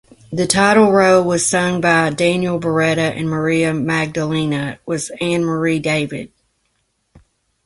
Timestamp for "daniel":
2.09-2.59